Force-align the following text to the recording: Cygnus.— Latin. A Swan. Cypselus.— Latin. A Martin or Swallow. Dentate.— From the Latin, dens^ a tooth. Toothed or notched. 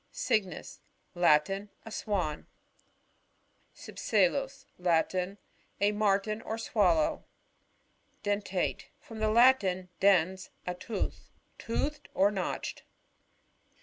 Cygnus.— 0.11 0.79
Latin. 1.27 1.69
A 1.85 1.91
Swan. 1.91 2.47
Cypselus.— 3.75 4.65
Latin. 4.89 5.37
A 5.79 5.91
Martin 5.91 6.41
or 6.41 6.57
Swallow. 6.57 7.23
Dentate.— 8.23 8.85
From 9.05 9.19
the 9.19 9.29
Latin, 9.29 9.89
dens^ 10.01 10.49
a 10.65 10.73
tooth. 10.73 11.29
Toothed 11.59 12.09
or 12.15 12.31
notched. 12.31 12.81